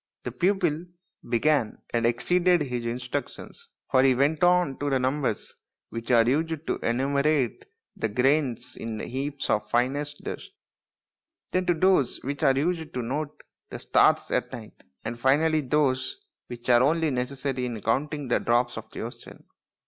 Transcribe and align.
The 0.23 0.31
pupil 0.31 0.87
began 1.29 1.77
and 1.91 2.07
exceeded 2.07 2.63
his 2.63 2.87
instructions, 2.87 3.69
for 3.91 4.01
he 4.01 4.15
went 4.15 4.43
on 4.43 4.79
to 4.79 4.89
the 4.89 4.97
numbers 4.97 5.53
which 5.91 6.09
are 6.09 6.27
used 6.27 6.65
to 6.65 6.79
enumerate 6.79 7.65
the 7.95 8.09
grains 8.09 8.75
in 8.77 8.99
heaps 8.99 9.47
of 9.51 9.69
finest 9.69 10.23
dust, 10.23 10.53
then 11.51 11.67
to 11.67 11.75
those 11.75 12.17
which 12.23 12.41
are 12.41 12.57
used 12.57 12.91
to 12.95 13.03
note 13.03 13.43
the 13.69 13.77
stars 13.77 14.31
at 14.31 14.51
night, 14.51 14.83
and 15.05 15.19
finally 15.19 15.61
those 15.61 16.17
which 16.47 16.67
are 16.71 16.81
only 16.81 17.11
necessary 17.11 17.67
in 17.67 17.79
counting 17.79 18.27
the 18.27 18.39
drops 18.39 18.77
of 18.79 18.89
the 18.89 19.01
ocean. 19.01 19.43